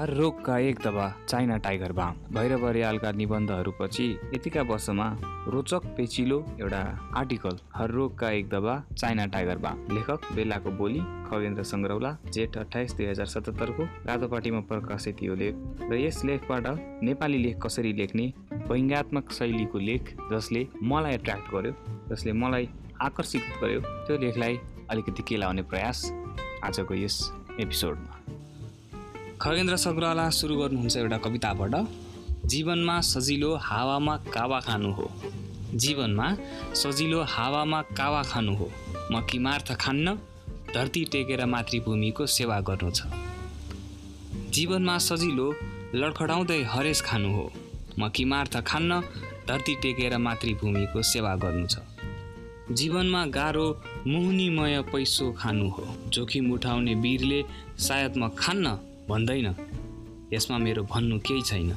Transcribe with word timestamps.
हर 0.00 0.10
रोगका 0.10 0.56
एक 0.58 0.78
दबा 0.80 1.06
चाइना 1.28 1.56
टाइगर 1.56 1.92
बाम 1.92 2.16
भैरव 2.34 2.60
बरियालका 2.60 3.10
निबन्धहरूपछि 3.12 4.04
यतिका 4.34 4.62
वर्षमा 4.62 5.08
रोचक 5.46 5.86
पेचिलो 5.96 6.38
एउटा 6.60 6.78
आर्टिकल 7.16 7.58
हर 7.74 7.90
रोगका 7.90 8.30
एक 8.30 8.48
दबा 8.48 8.78
चाइना 8.92 9.26
टाइगर 9.34 9.58
बाम 9.58 9.82
लेखक 9.90 10.20
बेलाको 10.34 10.70
बोली 10.78 11.00
खगेन्द्र 11.26 11.62
सङ्ग्रौला 11.62 12.16
जेठ 12.28 12.56
अठाइस 12.58 12.94
दुई 12.94 13.06
हजार 13.06 13.26
सतहत्तरको 13.26 13.84
रातोपाटीमा 14.06 14.60
प्रकाशित 14.70 15.22
यो 15.22 15.34
लेख 15.34 15.58
र 15.82 15.96
यस 15.96 16.24
लेखबाट 16.24 16.68
नेपाली 17.02 17.38
लेख 17.38 17.58
कसरी 17.62 17.92
लेख्ने 17.94 18.32
व्यङ्ग्यात्मक 18.68 19.32
शैलीको 19.32 19.78
लेख 19.80 20.14
जसले 20.32 20.66
मलाई 20.84 21.14
एट्र्याक्ट 21.14 21.52
गर्यो 21.54 21.74
जसले 22.08 22.32
मलाई 22.38 22.68
आकर्षित 23.02 23.52
गर्यो 23.60 23.80
त्यो 23.82 24.16
लेखलाई 24.24 24.58
अलिकति 24.88 25.28
केलाउने 25.28 25.62
प्रयास 25.74 26.02
आजको 26.64 26.94
यस 26.94 27.20
एपिसोडमा 27.60 28.19
खगेन्द्र 29.42 29.76
सग्रवाला 29.76 30.30
सुरु 30.30 30.54
गर्नुहुन्छ 30.56 30.96
एउटा 30.96 31.18
कविताबाट। 31.18 31.74
जीवनमा 32.46 33.00
सजिलो 33.00 33.54
हावामा 33.56 34.16
कावा 34.16 34.60
खानु 34.60 34.92
हो। 34.92 35.06
जीवनमा 35.74 36.26
सजिलो 36.74 37.22
हावामा 37.22 37.82
कावा 37.82 38.22
खानु 38.22 38.54
हो। 38.54 38.70
म 39.12 39.20
किमार्थ 39.20 39.72
खान्न 39.80 40.14
धरती 40.74 41.04
टेकेर 41.04 41.44
मातृभूमिको 41.46 42.26
सेवा 42.26 42.60
गर्नु 42.60 42.90
छ। 42.90 43.00
जीवनमा 44.52 44.98
सजिलो 44.98 45.54
लडखडाउँदै 45.94 46.62
हरेस 46.62 47.00
खानु 47.00 47.32
हो। 47.36 47.52
म 47.98 48.08
किमार्थ 48.08 48.60
खान्न 48.60 49.00
धरती 49.48 49.74
टेकेर 49.74 50.18
मातृभूमिको 50.18 51.02
सेवा 51.02 51.34
गर्नु 51.36 51.66
छ। 51.66 51.78
जीवनमा 52.72 53.26
गाह्रो 53.26 53.66
मुहुनीमय 54.06 54.82
पैसो 54.92 55.32
खानु 55.32 55.68
हो। 55.68 55.88
जोखिम 56.08 56.52
उठाउने 56.52 56.94
वीरले 56.94 57.44
सायद 57.78 58.16
म 58.16 58.28
खान्न 58.28 58.78
भन्दैन। 59.08 59.54
यसमा 60.32 60.58
मेरो 60.58 60.82
भन्नु 60.82 61.18
केही 61.18 61.42
छैन। 61.42 61.72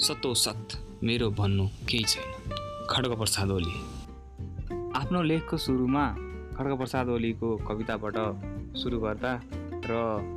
सतोसत 0.00 0.78
मेरो 1.04 1.30
भन्नु 1.30 1.66
केही 1.88 2.04
छैन। 2.04 2.28
खड्गप्रसाद 2.90 3.50
ओली। 3.50 3.74
आफ्नो 4.96 5.22
लेखको 5.22 5.56
सुरुमा 5.56 6.04
खड्गप्रसाद 6.56 7.08
ओलीको 7.08 7.56
कविताबाट 7.68 8.16
सुरु 8.76 8.98
गर्दा 9.00 9.32
र 9.90 9.92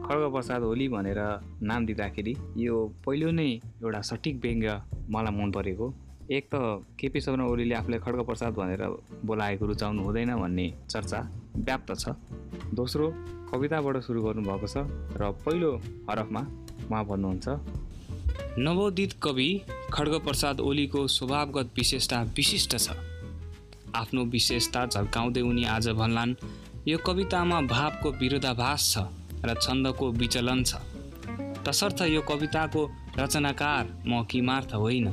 खड्गप्रसाद 0.08 0.64
ओली 0.64 0.88
भनेर 0.88 1.20
नाम 1.62 1.86
दिँदाखेरि 1.86 2.34
यो 2.58 2.76
पहिलो 3.06 3.32
नै 3.32 3.50
एउटा 3.84 4.02
सठिक 4.02 4.36
व्यङ्ग्य 4.42 4.82
मलाई 5.10 5.34
मन 5.36 5.52
परेको। 5.52 5.88
एक 6.32 6.46
त 6.54 6.56
केपी 7.00 7.20
शर्मा 7.22 7.46
ओलीले 7.46 7.76
आफूलाई 7.76 8.00
खड्गप्रसाद 8.00 8.54
भनेर 8.54 8.84
बोलाएको 9.26 9.66
रुचाउनु 9.66 10.02
हुँदैन 10.04 10.32
भन्ने 10.36 10.68
चर्चा 10.90 11.20
व्याप्त 11.58 11.90
छ। 12.00 12.16
दोस्रो 12.74 13.08
कविताबाट 13.52 13.98
सुरु 14.02 14.22
गर्नुभएको 14.24 14.68
छ 14.68 14.78
र 15.18 15.30
पहिलो 15.46 15.72
हरफमा 16.10 16.42
उहाँ 16.90 17.04
भन्नुहुन्छ 17.06 17.48
नवोदित 18.60 19.14
कवि 19.24 19.50
खड्गप्रसाद 19.94 20.60
ओलीको 20.60 21.06
स्वभावगत 21.08 21.70
विशेषता 21.78 22.22
विशिष्ट 22.38 22.78
छ। 22.78 22.96
आफ्नो 23.96 24.24
विशेषता 24.26 24.86
झल्काउँदै 24.86 25.42
उनी 25.42 25.64
आज 25.66 25.90
भन्लान् 26.00 26.34
यो 26.88 26.98
कवितामा 26.98 27.62
भावको 27.70 28.12
विरोधाभास 28.18 28.90
छ 28.94 29.06
र 29.46 29.54
छन्दको 29.62 30.12
विचलन 30.12 30.64
छ। 30.64 30.82
तसर्थ 31.68 32.02
यो 32.10 32.22
कविताको 32.22 32.90
रचनाकार 33.20 33.84
म 34.08 34.24
किमार्थ 34.26 34.74
होइन। 34.74 35.08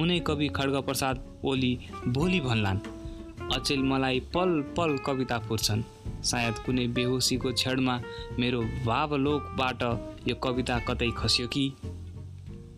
उनै 0.00 0.18
कवि 0.26 0.48
खड्गप्रसाद 0.56 1.24
ओली 1.44 1.72
भोलि 2.08 2.40
भन्लान्। 2.40 2.80
अचेल 3.52 3.82
मलाई 3.82 4.20
पल 4.20 4.60
पल 4.76 4.96
कविता 4.96 5.38
फुर्छन्। 5.38 5.82
सायद 6.24 6.54
कुनै 6.54 6.86
बेहोसीको 6.86 7.52
क्षणमा 7.52 8.00
मेरो 8.38 8.60
भावलोकबाट 8.60 9.82
यो 10.28 10.34
कविता 10.34 10.78
कतै 10.78 11.10
खस्यो 11.16 11.46
कि? 11.46 11.72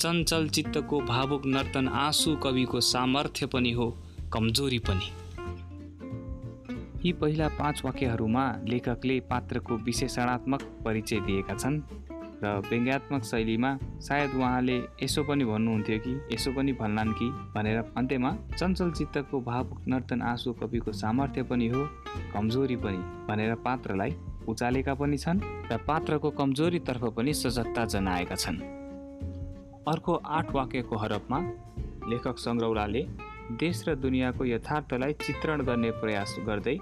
चञ्चल 0.01 0.49
चित्तको 0.49 1.01
भावुक 1.01 1.47
नर्तन 1.47 1.89
आँसु 1.89 2.37
कविको 2.37 2.81
सामर्थ्य 2.81 3.47
पनि 3.47 3.73
हो 3.73 3.97
कमजोरी 4.33 4.79
पनि। 4.79 5.13
यी 7.07 7.13
पहिला 7.13 7.49
पाँच 7.49 7.85
वाक्यहरूमा 7.85 8.57
लेखकले 8.69 9.21
पात्रको 9.21 9.77
विशेषणात्मक 9.77 10.63
परिचय 10.85 11.21
दिएका 11.21 11.55
छन्। 11.55 11.81
र 12.43 12.61
व्यङ्ग्यात्मक 12.71 13.25
शैलीमा 13.25 13.71
सायद 14.01 14.35
उहाँले 14.35 14.77
यसो 15.03 15.23
पनि 15.25 15.45
भन्नुहुन्थ्यो 15.45 15.99
कि 15.99 16.15
यसो 16.33 16.53
पनि 16.53 16.73
भन्लान् 16.73 17.13
कि 17.13 17.29
भनेर 17.55 17.79
अन्त्यमा 17.97 18.31
चञ्चल 18.59 18.91
चित्तको 18.91 19.41
भावुक 19.41 19.81
नर्तन 19.89 20.23
आँसु 20.23 20.53
कविको 20.53 20.93
सामर्थ्य 20.93 21.43
पनि 21.43 21.69
हो 21.69 21.89
कमजोरी 22.35 22.77
पनि 22.77 23.01
भनेर 23.29 23.55
पात्रलाई 23.67 24.17
उचालेका 24.49 24.95
पनि 24.95 25.19
छन् 25.19 25.41
र 25.73 25.77
पात्रको 25.89 26.31
कमजोरीतर्फ 26.31 27.05
पनि 27.17 27.35
सजगता 27.35 27.85
जनाएका 27.85 28.37
छन्। 28.37 28.59
अर्को 29.89 30.15
आठ 30.15 30.53
वाक्यको 30.55 30.97
हरफमा 30.97 31.39
लेखक 32.11 32.39
सङ्ग्रौलाले 32.39 33.03
देश 33.59 33.85
र 33.89 33.95
दुनियाँको 33.95 34.45
यथार्थलाई 34.45 35.13
चित्रण 35.25 35.63
गर्ने 35.63 35.91
प्रयास 36.01 36.37
गर्दै 36.47 36.77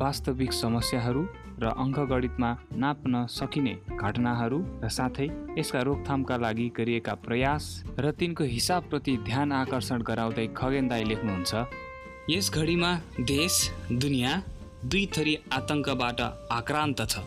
वास्तविक 0.00 0.52
समस्याहरू 0.52 1.22
र 1.62 1.72
अङ्कगणितमा 1.82 2.50
नाप्न 2.82 3.26
सकिने 3.30 3.74
घटनाहरू 3.96 4.58
र 4.82 4.88
साथै 4.96 5.28
यसका 5.58 5.80
रोकथामका 5.88 6.36
लागि 6.44 6.66
गरिएका 6.76 7.14
प्रयास 7.26 7.68
र 7.98 8.10
तिनको 8.20 8.44
हिसाबप्रति 8.54 9.16
ध्यान 9.28 9.52
आकर्षण 9.52 10.02
गराउँदै 10.08 10.46
खगेन 10.58 10.88
दाई 10.88 11.04
लेख्नुहुन्छ 11.10 11.52
यस 12.30 12.50
घडीमा 12.52 12.90
देश 13.30 13.54
दुनियाँ 14.02 14.34
दुई 14.84 15.04
थरी 15.16 15.34
आतङ्कबाट 15.52 16.20
आक्रान्त 16.52 17.00
छ। 17.12 17.24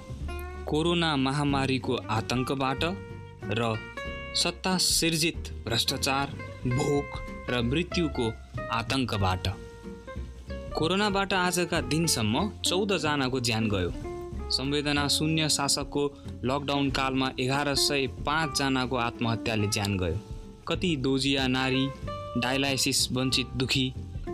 कोरोना 0.66 1.10
महामारीको 1.18 1.96
आतङ्कबाट 2.18 2.84
र 3.60 3.72
सत्ता 4.42 4.74
सिर्जित 4.88 5.50
भ्रष्टाचार 5.66 6.36
भोक 6.76 7.18
र 7.50 7.62
मृत्युको 7.72 8.28
आतङ्कबाट 8.72 9.48
कोरोनाबाट 10.78 11.34
आजका 11.36 11.82
दिनसम्म 11.94 12.48
चौधजनाको 12.66 13.40
ज्यान 13.42 13.68
गयो। 13.70 14.09
संवेदना 14.52 15.08
शून्य 15.08 15.50
शासकको 15.50 16.06
लकडाउन 16.44 16.90
कालमा 16.90 17.30
एघार 17.40 17.74
सय 17.78 18.08
पाँचजनाको 18.26 18.96
आत्महत्याले 18.98 19.68
ज्यान 19.68 19.98
गयो। 19.98 20.18
कति 20.68 20.96
दोजिया 20.96 21.48
नारी 21.48 21.86
डायलाइसिस 22.38 23.08
वञ्चित 23.12 23.48
दुखी 23.58 23.92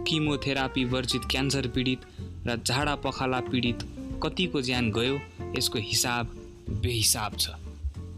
किमोथेरापी 0.08 0.84
वर्जित 0.86 1.22
क्यान्सर 1.32 1.68
पीडित 1.76 2.06
र 2.48 2.56
झाडा 2.58 2.96
पखाला 3.04 3.40
पीडित 3.42 3.84
कतिको 4.24 4.62
ज्यान 4.62 4.92
गयो 4.92 5.18
यसको 5.58 5.80
हिसाब 5.82 6.36
बेहिसाब 6.82 7.38
छ। 7.40 7.50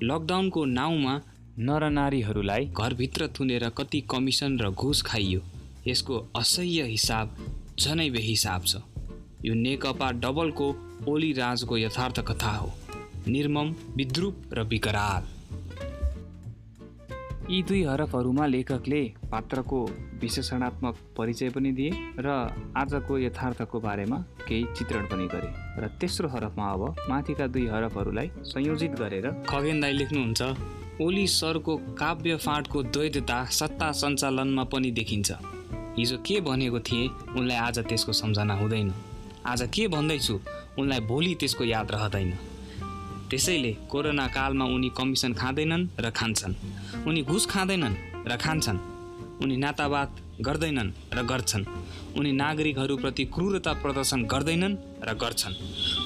लकडाउनको 0.04 0.66
नाउँमा 0.66 1.20
नरनारीहरूलाई 1.60 2.66
घरभित्र 2.78 3.28
थुनेर 3.40 3.70
कति 3.78 4.02
कमिसन 4.12 4.58
र 4.60 4.70
घुस 4.70 5.02
खाइयो 5.02 5.42
यसको 5.88 6.18
असह्य 6.36 6.84
हिसाब 6.86 7.36
झनै 7.80 8.10
बेहिसाब 8.10 8.66
छ। 8.66 8.76
यो 9.46 9.54
नेकपा 9.54 10.12
डबलको 10.24 10.68
ओली 11.06 11.32
राजको 11.34 11.78
यथार्थ 11.78 12.20
कथा 12.20 12.52
हो। 12.52 12.72
निर्मम 13.28 13.74
विद्रुप 13.96 14.54
र 14.54 14.64
विकराल। 14.64 15.24
यी 17.52 17.64
दुई 17.64 17.84
हरफहरूमा 17.84 18.46
लेखकले 18.46 19.02
पात्रको 19.32 19.84
विशेषणात्मक 20.22 20.96
परिचय 21.18 21.50
पनि 21.50 21.72
दिए 21.72 21.92
र 22.20 22.28
आजको 22.78 23.18
यथार्थको 23.18 23.80
बारेमा 23.80 24.18
केही 24.48 24.64
चित्रण 24.78 25.06
पनि 25.06 25.28
गरे। 25.28 25.52
र 25.82 25.88
तेस्रो 26.02 26.30
हरफमा 26.30 26.72
अब 26.72 26.96
माथिका 27.10 27.48
दुई 27.48 27.68
हरफहरूलाई 27.68 28.32
संयोजित 28.44 28.92
गरेर 28.92 29.32
खगेन 29.50 29.82
दाई 29.82 29.94
लेख्नुहुन्छ 29.94 30.42
ओली 31.02 31.28
सरको 31.28 31.78
काव्य 31.78 32.36
फाँटको 32.36 32.84
द्वैतता 32.84 33.44
सत्ता 33.46 33.92
सञ्चालनमा 33.92 34.64
पनि 34.64 34.92
देखिन्छ। 34.92 35.32
हिजो 35.98 36.18
के 36.18 36.42
भनेको 36.42 36.80
थिएँ 36.80 37.10
उनलाई 37.38 37.58
आज 37.58 37.80
त्यसको 37.80 38.14
सम्झना 38.14 38.54
हुँदैन। 38.54 38.94
आज 39.48 39.62
के 39.74 39.88
भन्दैछु? 39.88 40.40
उनलाई 40.80 41.00
भोलि 41.00 41.36
त्यसको 41.40 41.64
याद 41.64 41.92
रहँदैन। 41.92 42.32
त्यसैले 43.30 43.72
कोरोना 43.92 44.28
कालमा 44.28 44.66
उनी 44.66 44.90
कमिसन 44.90 45.34
खाँदैनन् 45.34 45.88
र 46.00 46.10
खान्छन्। 46.10 46.56
उनी 47.08 47.22
घुस 47.24 47.46
खाँदैनन् 47.46 47.96
र 48.28 48.38
खान्छन्। 48.38 48.80
उनी 49.44 49.58
नातावाद 49.58 50.10
गर्दैनन् 50.42 50.92
र 51.14 51.24
गर्छन्। 51.24 51.66
उनी 52.18 52.32
नागरिकहरूप्रति 52.32 53.26
क्रूरता 53.26 53.74
प्रदर्शन 53.74 54.24
गर्दैनन् 54.24 54.76
र 55.04 55.14
गर्छन्। 55.14 55.56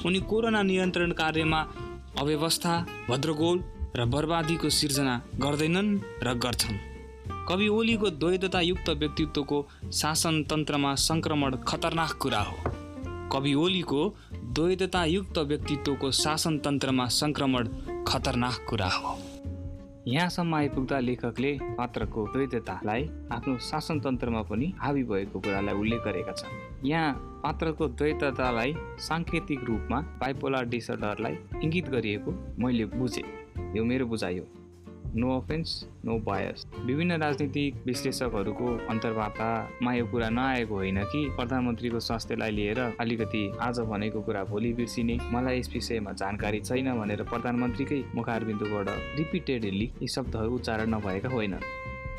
उनी 0.06 0.20
कोरोना 0.20 0.62
नियन्त्रण 0.62 1.12
कार्यमा 1.12 1.60
अव्यवस्था 2.18 2.74
भद्रगोल 3.10 3.58
र 3.96 4.04
बर्बादीको 4.04 4.70
सिर्जना 4.70 5.22
गर्दैनन् 5.36 5.90
र 6.22 6.34
गर्छन्। 6.34 6.78
कवि 7.48 7.68
ओलीको 7.68 8.10
द्वैततायुक्त 8.10 8.88
व्यक्तित्वको 8.90 9.58
शासनतन्त्रमा 9.92 10.94
सङ्क्रमण 10.94 11.56
खतरनाक 11.56 12.12
कुरा 12.12 12.40
हो। 12.40 12.81
कवि 13.32 13.52
ओलीको 13.54 14.00
द्वैततायुक्त 14.56 15.38
व्यक्तित्वको 15.38 16.10
शासनतन्त्रमा 16.10 17.06
सङ्क्रमण 17.08 17.68
खतरनाक 18.08 18.66
कुरा 18.68 18.88
हो। 18.88 19.16
यहाँसम्म 20.08 20.54
आइपुग्दा 20.54 20.98
लेखकले 21.00 21.52
पात्रको 21.78 22.26
द्वैततालाई 22.32 23.08
आफ्नो 23.32 23.56
शासनतन्त्रमा 23.70 24.42
पनि 24.42 24.72
हावी 24.78 25.04
भएको 25.04 25.40
कुरालाई 25.40 25.74
उल्लेख 25.74 26.00
गरेका 26.04 26.32
छन्। 26.32 26.86
यहाँ 26.86 27.12
पात्रको 27.42 27.88
द्वैततालाई 27.88 28.74
साङ्केतिक 29.00 29.64
रूपमा 29.64 30.00
बाइपोलर 30.20 30.64
डिसअर्डरलाई 30.64 31.36
इङ्गित 31.64 31.88
गरिएको 31.88 32.30
मैले 32.58 32.84
बुझेँ। 32.84 33.24
यो 33.76 33.84
मेरो 33.84 34.06
बुझाइ 34.06 34.38
हो। 34.38 34.46
नो 35.16 35.36
अफेन्स 35.38 35.70
नो 36.04 36.16
बायस 36.18 36.64
विभिन्न 36.86 37.16
राजनीतिक 37.20 37.82
विश्लेषकहरूको 37.86 38.68
अन्तर्वार्तामा 38.90 39.92
यो 39.94 40.06
कुरा 40.06 40.28
नआएको 40.30 40.74
होइन 40.74 41.02
कि 41.04 41.24
प्रधानमन्त्रीको 41.36 42.00
स्वास्थ्यलाई 42.00 42.50
लिएर 42.50 42.80
अलिकति 43.00 43.42
आज 43.60 43.80
भनेको 43.90 44.20
कुरा 44.20 44.44
भोलि 44.44 44.72
बिर्सिने। 44.72 45.18
मलाई 45.32 45.58
यस 45.58 45.70
विषयमा 45.74 46.12
जानकारी 46.12 46.60
छैन 46.60 46.92
भनेर 46.98 47.22
प्रधानमन्त्रीकै 47.24 48.02
मुखारबिन्दुबाट 48.14 48.88
रिपिटेडली 49.18 49.90
यी 50.02 50.08
शब्दहरू 50.08 50.54
उच्चारण 50.54 50.94
नभएका 50.94 51.28
होइनन् 51.28 51.68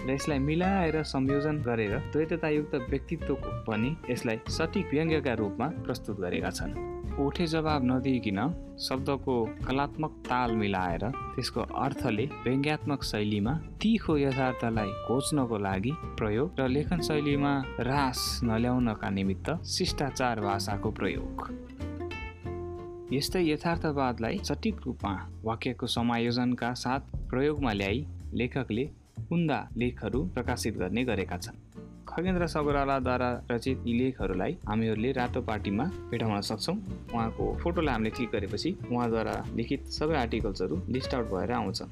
र 0.06 0.12
यसलाई 0.12 0.40
मिलाएर 0.40 1.02
संयोजन 1.08 1.62
गरेर 1.62 1.98
द्वैततायुक्त 2.14 2.76
व्यक्तित्वको 2.90 3.62
पनि 3.68 3.96
यसलाई 4.10 4.40
सठिक 4.50 4.94
व्यङ्ग्यका 4.94 5.34
रूपमा 5.34 5.68
प्रस्तुत 5.86 6.20
गरेका 6.20 6.50
छन्। 6.50 6.93
ओठे 7.20 7.46
जवाब 7.48 7.84
नदिइकन 7.86 8.40
शब्दको 8.82 9.34
कलात्मक 9.66 10.14
ताल 10.30 10.52
मिलाएर 10.56 11.04
त्यसको 11.36 11.62
अर्थले 11.62 12.26
व्यङ्ग्यात्मक 12.46 13.04
शैलीमा 13.04 13.54
तिखो 13.82 14.16
यथार्थलाई 14.18 14.92
खोज्नको 15.08 15.58
लागि 15.58 15.92
प्रयोग 16.18 16.60
र 16.60 16.68
लेखन 16.68 17.02
शैलीमा 17.02 17.54
रास 17.90 18.40
नल्याउनका 18.44 19.10
निमित्त 19.10 19.50
शिष्टाचार 19.66 20.42
भाषाको 20.42 20.92
प्रयोग। 20.92 21.46
यस्तै 23.14 23.44
यथार्थवादलाई 23.46 24.40
सठिक 24.44 24.82
रूपमा 24.86 25.14
वाक्यको 25.44 25.88
समायोजनका 25.88 26.74
साथ 26.74 27.16
प्रयोगमा 27.30 27.74
ल्याई 27.74 28.06
लेखकले 28.34 28.86
कुन्दा 29.30 29.60
लेखहरू 29.78 30.26
प्रकाशित 30.34 30.78
गर्ने 30.78 31.04
गरेका 31.04 31.38
छन्। 31.38 31.83
खगेन्द्र 32.14 32.48
सगरालाद्वारा 32.48 33.30
रचित 33.52 33.84
यी 33.86 33.94
लेखहरूलाई 34.00 34.58
हामीहरूले 34.68 35.12
रातो 35.12 35.42
पार्टीमा 35.42 35.84
भेटाउन 36.12 36.42
सक्छौँ। 36.42 36.76
उहाँको 37.14 37.46
फोटोलाई 37.58 37.94
हामीले 37.94 38.10
क्लिक 38.10 38.30
गरेपछि 38.30 38.72
उहाँद्वारा 38.92 39.34
लिखित 39.56 39.88
सबै 39.90 40.16
आर्टिकल्सहरू 40.16 40.76
लिस्ट 40.90 41.14
आउट 41.16 41.26
भएर 41.32 41.52
आउँछन्। 41.52 41.90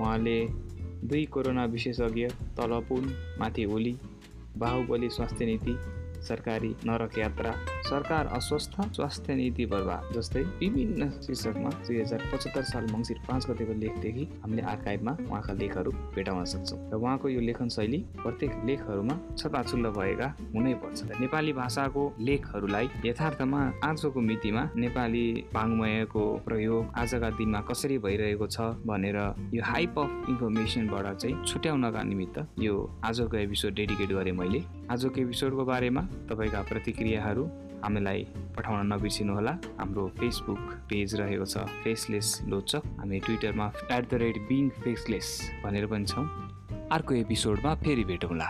उहाँले 0.00 0.36
दुई 1.08 1.24
कोरोना 1.24 1.64
विशेषज्ञ 1.64 2.28
तल 2.56 2.72
पुल 2.88 3.04
माथि 3.40 3.64
ओली 3.64 3.94
बाहुबली 4.58 5.08
स्वास्थ्य 5.08 5.46
नीति 5.46 5.74
सरकारी 6.24 6.74
नरक 6.86 7.18
यात्रा 7.18 7.52
सरकार 7.88 8.26
अस्वस्थ 8.36 8.80
स्वास्थ्य 8.96 9.34
नीति 9.34 9.66
बर्बाद 9.66 10.12
जस्तै 10.16 10.42
विभिन्न 10.60 11.10
शीर्षकमा 11.26 11.70
दुई 11.86 12.00
हजार 12.00 12.22
पचहत्तर 12.32 12.62
साल 12.64 12.86
मङ्सिर 12.92 13.18
पाँच 13.28 13.46
गतेको 13.50 13.72
लेखदेखि 13.80 14.24
हामीले 14.42 14.62
आर्काइभमा 14.72 15.16
उहाँका 15.28 15.52
लेखहरू 15.54 15.90
भेटाउन 16.14 16.44
सक्छौँ। 16.44 16.78
र 16.90 16.96
उहाँको 16.96 17.28
यो 17.28 17.40
लेखन 17.40 17.68
शैली 17.68 17.98
प्रत्येक 18.22 18.52
लेखहरूमा 18.66 19.18
छताछुल्ल 19.38 19.90
भएका 19.98 20.28
हुनैपर्छ 20.54 21.20
नेपाली 21.20 21.52
भाषाको 21.52 22.02
लेखहरूलाई 22.20 22.88
यथार्थमा 23.04 23.60
आजको 23.84 24.20
मितिमा 24.20 24.62
नेपाली 24.76 25.26
वाङ्मयको 25.54 26.24
प्रयोग 26.46 26.92
आजका 27.02 27.30
दिनमा 27.38 27.60
कसरी 27.70 27.98
भइरहेको 28.06 28.46
छ 28.46 28.60
भनेर 28.86 29.18
यो 29.54 29.62
हाइप 29.64 29.98
अफ 29.98 30.28
इन्फर्मेसनबाट 30.28 31.06
चाहिँ 31.14 31.44
छुट्याउनका 31.44 32.02
निमित्त 32.02 32.38
यो 32.60 32.74
आजको 33.04 33.36
एपिसोड 33.36 33.74
डेडिकेट 33.74 34.10
गरेँ 34.12 34.32
मैले। 34.32 34.62
आजको 34.90 35.20
एपिसोडको 35.20 35.64
बारेमा 35.64 36.00
तपाईँका 36.28 36.60
प्रतिक्रियाहरू 36.68 37.44
हामीलाई 37.84 38.26
पठाउन 38.56 38.92
नबिर्सिनुहोला। 38.92 39.52
हाम्रो 39.80 40.04
फेसबुक 40.20 40.58
पेज 40.90 41.14
रहेको 41.20 41.46
छ 41.46 41.64
फेसलेस 41.84 42.28
लोचक 42.48 42.82
हामी 43.00 43.20
ट्विटरमा 43.24 43.66
at 43.90 44.04
the 44.10 44.20
rate 44.24 44.38
being 44.48 44.68
faceless 44.84 45.28
भनेर 45.64 45.86
पनि 45.88 46.04
छौँ। 46.04 46.28
अर्को 46.92 47.14
एपिसोडमा 47.14 47.74
फेरि 47.80 48.04
भेटौँला। 48.04 48.48